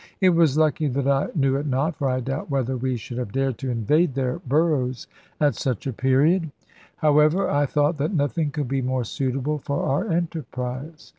[0.19, 3.31] It was lucky that I knew it not, for I doubt whether we should have
[3.31, 5.05] dared to invade their burrows
[5.39, 6.51] at such a period.
[6.95, 11.09] However, I thought that nothing could be more suitable for our enterprise.